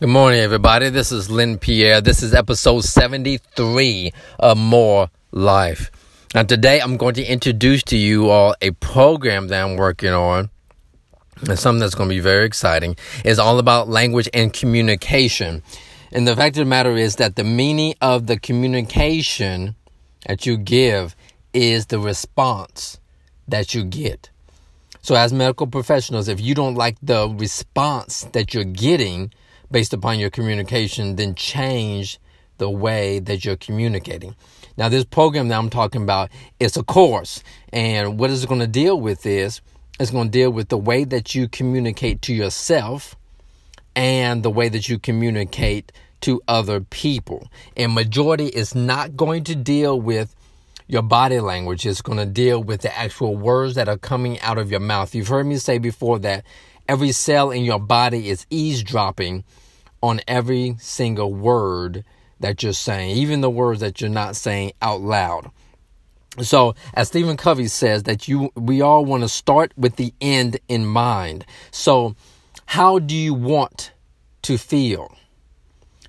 Good 0.00 0.08
morning, 0.08 0.40
everybody. 0.40 0.90
This 0.90 1.12
is 1.12 1.30
Lynn 1.30 1.56
Pierre. 1.56 2.00
This 2.00 2.24
is 2.24 2.34
episode 2.34 2.80
73 2.80 4.12
of 4.40 4.58
More 4.58 5.08
Life. 5.30 5.92
Now, 6.34 6.42
today 6.42 6.80
I'm 6.80 6.96
going 6.96 7.14
to 7.14 7.24
introduce 7.24 7.84
to 7.84 7.96
you 7.96 8.28
all 8.28 8.56
a 8.60 8.72
program 8.72 9.46
that 9.48 9.62
I'm 9.62 9.76
working 9.76 10.12
on. 10.12 10.50
And 11.48 11.56
something 11.56 11.78
that's 11.78 11.94
going 11.94 12.08
to 12.08 12.14
be 12.14 12.20
very 12.20 12.44
exciting. 12.44 12.96
It's 13.24 13.38
all 13.38 13.60
about 13.60 13.88
language 13.88 14.28
and 14.34 14.52
communication. 14.52 15.62
And 16.10 16.26
the 16.26 16.34
fact 16.34 16.56
of 16.56 16.64
the 16.64 16.68
matter 16.68 16.96
is 16.96 17.14
that 17.16 17.36
the 17.36 17.44
meaning 17.44 17.94
of 18.00 18.26
the 18.26 18.36
communication 18.36 19.76
that 20.26 20.44
you 20.44 20.56
give 20.56 21.14
is 21.52 21.86
the 21.86 22.00
response 22.00 22.98
that 23.46 23.76
you 23.76 23.84
get. 23.84 24.30
So, 25.02 25.14
as 25.14 25.32
medical 25.32 25.68
professionals, 25.68 26.26
if 26.26 26.40
you 26.40 26.56
don't 26.56 26.74
like 26.74 26.96
the 27.00 27.28
response 27.28 28.24
that 28.32 28.54
you're 28.54 28.64
getting, 28.64 29.30
based 29.70 29.92
upon 29.92 30.18
your 30.18 30.30
communication, 30.30 31.16
then 31.16 31.34
change 31.34 32.18
the 32.58 32.70
way 32.70 33.18
that 33.18 33.44
you're 33.44 33.56
communicating. 33.56 34.34
Now, 34.76 34.88
this 34.88 35.04
program 35.04 35.48
that 35.48 35.58
I'm 35.58 35.70
talking 35.70 36.02
about 36.02 36.30
is 36.58 36.76
a 36.76 36.82
course, 36.82 37.42
and 37.72 38.18
what 38.18 38.30
it's 38.30 38.44
going 38.44 38.60
to 38.60 38.66
deal 38.66 39.00
with 39.00 39.24
is 39.26 39.60
it's 40.00 40.10
going 40.10 40.28
to 40.28 40.30
deal 40.30 40.50
with 40.50 40.68
the 40.68 40.78
way 40.78 41.04
that 41.04 41.34
you 41.34 41.48
communicate 41.48 42.22
to 42.22 42.34
yourself 42.34 43.16
and 43.94 44.42
the 44.42 44.50
way 44.50 44.68
that 44.68 44.88
you 44.88 44.98
communicate 44.98 45.92
to 46.22 46.40
other 46.48 46.80
people. 46.80 47.48
And 47.76 47.94
majority 47.94 48.46
is 48.46 48.74
not 48.74 49.16
going 49.16 49.44
to 49.44 49.54
deal 49.54 50.00
with 50.00 50.34
your 50.86 51.02
body 51.02 51.38
language. 51.40 51.86
It's 51.86 52.02
going 52.02 52.18
to 52.18 52.26
deal 52.26 52.62
with 52.62 52.82
the 52.82 52.96
actual 52.96 53.36
words 53.36 53.74
that 53.76 53.88
are 53.88 53.96
coming 53.96 54.40
out 54.40 54.58
of 54.58 54.70
your 54.70 54.80
mouth. 54.80 55.14
You've 55.14 55.28
heard 55.28 55.46
me 55.46 55.56
say 55.56 55.78
before 55.78 56.18
that 56.20 56.44
Every 56.88 57.12
cell 57.12 57.50
in 57.50 57.64
your 57.64 57.78
body 57.78 58.28
is 58.28 58.46
eavesdropping 58.50 59.44
on 60.02 60.20
every 60.28 60.76
single 60.78 61.32
word 61.32 62.04
that 62.40 62.62
you're 62.62 62.72
saying, 62.74 63.16
even 63.16 63.40
the 63.40 63.50
words 63.50 63.80
that 63.80 64.00
you're 64.00 64.10
not 64.10 64.36
saying 64.36 64.72
out 64.82 65.00
loud. 65.00 65.50
So, 66.42 66.74
as 66.94 67.08
Stephen 67.08 67.36
Covey 67.36 67.68
says, 67.68 68.02
that 68.02 68.28
you 68.28 68.50
we 68.56 68.82
all 68.82 69.04
want 69.04 69.22
to 69.22 69.28
start 69.28 69.72
with 69.76 69.96
the 69.96 70.12
end 70.20 70.58
in 70.68 70.84
mind. 70.84 71.46
So, 71.70 72.16
how 72.66 72.98
do 72.98 73.14
you 73.14 73.32
want 73.32 73.92
to 74.42 74.58
feel? 74.58 75.16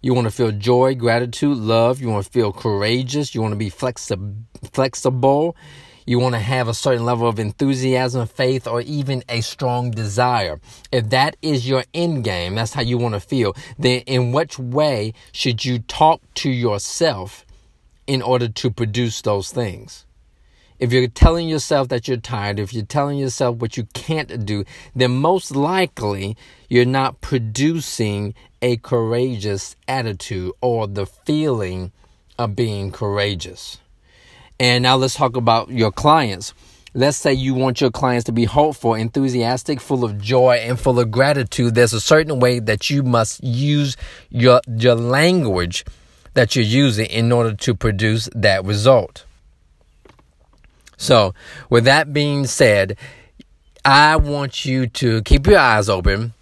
You 0.00 0.12
want 0.12 0.26
to 0.26 0.30
feel 0.30 0.50
joy, 0.50 0.94
gratitude, 0.94 1.56
love. 1.56 2.00
You 2.00 2.08
want 2.08 2.26
to 2.26 2.30
feel 2.30 2.52
courageous. 2.52 3.34
You 3.34 3.42
want 3.42 3.52
to 3.52 3.56
be 3.56 3.70
flexi- 3.70 4.44
flexible. 4.72 5.56
You 6.06 6.18
want 6.18 6.34
to 6.34 6.40
have 6.40 6.68
a 6.68 6.74
certain 6.74 7.04
level 7.04 7.26
of 7.26 7.38
enthusiasm, 7.38 8.26
faith, 8.26 8.66
or 8.66 8.82
even 8.82 9.24
a 9.28 9.40
strong 9.40 9.90
desire. 9.90 10.60
If 10.92 11.10
that 11.10 11.36
is 11.40 11.66
your 11.66 11.84
end 11.94 12.24
game, 12.24 12.56
that's 12.56 12.74
how 12.74 12.82
you 12.82 12.98
want 12.98 13.14
to 13.14 13.20
feel, 13.20 13.56
then 13.78 14.00
in 14.00 14.32
which 14.32 14.58
way 14.58 15.14
should 15.32 15.64
you 15.64 15.78
talk 15.78 16.20
to 16.34 16.50
yourself 16.50 17.46
in 18.06 18.20
order 18.20 18.48
to 18.48 18.70
produce 18.70 19.22
those 19.22 19.50
things? 19.50 20.04
If 20.78 20.92
you're 20.92 21.06
telling 21.06 21.48
yourself 21.48 21.88
that 21.88 22.08
you're 22.08 22.16
tired, 22.18 22.58
if 22.58 22.74
you're 22.74 22.84
telling 22.84 23.16
yourself 23.16 23.56
what 23.56 23.76
you 23.76 23.86
can't 23.94 24.44
do, 24.44 24.64
then 24.94 25.12
most 25.12 25.54
likely 25.54 26.36
you're 26.68 26.84
not 26.84 27.20
producing 27.20 28.34
a 28.60 28.76
courageous 28.78 29.76
attitude 29.86 30.52
or 30.60 30.86
the 30.86 31.06
feeling 31.06 31.92
of 32.38 32.56
being 32.56 32.90
courageous. 32.90 33.78
And 34.60 34.82
now 34.82 34.96
let's 34.96 35.14
talk 35.14 35.36
about 35.36 35.70
your 35.70 35.90
clients. 35.90 36.54
Let's 36.96 37.16
say 37.16 37.32
you 37.32 37.54
want 37.54 37.80
your 37.80 37.90
clients 37.90 38.24
to 38.26 38.32
be 38.32 38.44
hopeful, 38.44 38.94
enthusiastic, 38.94 39.80
full 39.80 40.04
of 40.04 40.20
joy, 40.20 40.58
and 40.62 40.78
full 40.78 41.00
of 41.00 41.10
gratitude. 41.10 41.74
There's 41.74 41.92
a 41.92 42.00
certain 42.00 42.38
way 42.38 42.60
that 42.60 42.88
you 42.88 43.02
must 43.02 43.42
use 43.42 43.96
your, 44.30 44.60
your 44.68 44.94
language 44.94 45.84
that 46.34 46.54
you're 46.54 46.64
using 46.64 47.06
in 47.06 47.32
order 47.32 47.54
to 47.54 47.74
produce 47.74 48.28
that 48.34 48.64
result. 48.64 49.24
So, 50.96 51.34
with 51.68 51.84
that 51.84 52.12
being 52.12 52.46
said, 52.46 52.96
I 53.84 54.16
want 54.16 54.64
you 54.64 54.86
to 54.86 55.22
keep 55.22 55.48
your 55.48 55.58
eyes 55.58 55.88
open 55.88 56.32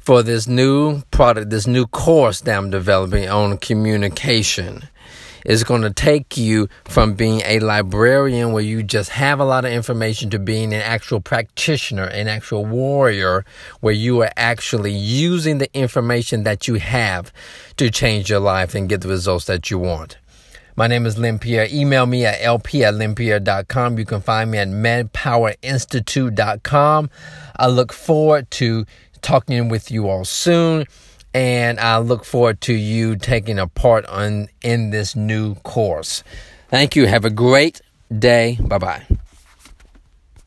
for 0.00 0.22
this 0.22 0.48
new 0.48 1.02
product, 1.12 1.50
this 1.50 1.66
new 1.66 1.86
course 1.86 2.40
that 2.40 2.56
I'm 2.56 2.70
developing 2.70 3.28
on 3.28 3.58
communication 3.58 4.88
is 5.44 5.64
going 5.64 5.82
to 5.82 5.92
take 5.92 6.36
you 6.36 6.68
from 6.84 7.14
being 7.14 7.42
a 7.44 7.58
librarian 7.60 8.52
where 8.52 8.62
you 8.62 8.82
just 8.82 9.10
have 9.10 9.40
a 9.40 9.44
lot 9.44 9.64
of 9.64 9.72
information 9.72 10.30
to 10.30 10.38
being 10.38 10.72
an 10.72 10.82
actual 10.82 11.20
practitioner, 11.20 12.04
an 12.04 12.28
actual 12.28 12.64
warrior 12.64 13.44
where 13.80 13.94
you 13.94 14.22
are 14.22 14.30
actually 14.36 14.92
using 14.92 15.58
the 15.58 15.72
information 15.74 16.44
that 16.44 16.68
you 16.68 16.74
have 16.74 17.32
to 17.76 17.90
change 17.90 18.30
your 18.30 18.40
life 18.40 18.74
and 18.74 18.88
get 18.88 19.00
the 19.00 19.08
results 19.08 19.46
that 19.46 19.70
you 19.70 19.78
want. 19.78 20.18
My 20.76 20.86
name 20.86 21.04
is 21.04 21.18
Lynn 21.18 21.38
Pierre. 21.38 21.66
Email 21.70 22.06
me 22.06 22.24
at 22.24 22.40
lp 22.40 22.82
at 22.84 22.94
lynnpierre.com. 22.94 23.98
You 23.98 24.06
can 24.06 24.22
find 24.22 24.50
me 24.50 24.56
at 24.58 24.68
medpowerinstitute.com. 24.68 27.10
I 27.56 27.66
look 27.66 27.92
forward 27.92 28.50
to 28.52 28.86
talking 29.20 29.68
with 29.68 29.90
you 29.90 30.08
all 30.08 30.24
soon 30.24 30.86
and 31.34 31.78
I 31.80 31.98
look 31.98 32.24
forward 32.24 32.60
to 32.62 32.74
you 32.74 33.16
taking 33.16 33.58
a 33.58 33.66
part 33.66 34.06
on 34.06 34.48
in 34.62 34.90
this 34.90 35.14
new 35.14 35.54
course. 35.56 36.22
Thank 36.68 36.96
you. 36.96 37.06
Have 37.06 37.24
a 37.24 37.30
great 37.30 37.80
day. 38.16 38.58
Bye 38.60 38.78
bye. 38.78 39.06